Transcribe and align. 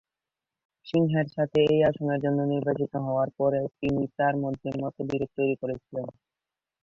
সিংহের 0.87 1.27
সাথে 1.35 1.59
এই 1.67 1.81
আসনের 1.89 2.19
জন্য 2.23 2.39
নির্বাচিত 2.45 2.93
হওয়ার 3.05 3.29
পরে 3.39 3.59
তিনি 3.79 4.01
তার 4.17 4.35
মধ্যে 4.43 4.69
মতবিরোধ 4.81 5.29
তৈরি 5.37 5.55
করেছিলেন। 5.61 6.07